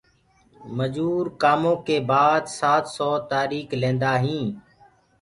[0.77, 4.49] مجور ڪآموُ ڪي بآد سآت سو تآريڪ لينٚدآ هينٚ